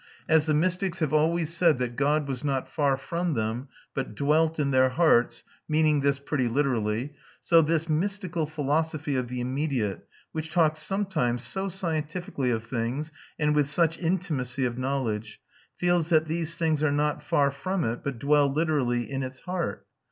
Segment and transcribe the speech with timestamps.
[0.27, 4.57] As the mystics have always said that God was not far from them, but dwelt
[4.57, 10.49] in their hearts, meaning this pretty literally: so this mystical philosophy of the immediate, which
[10.51, 15.39] talks sometimes so scientifically of things and with such intimacy of knowledge,
[15.77, 19.85] feels that these things are not far from it, but dwell literally in its heart.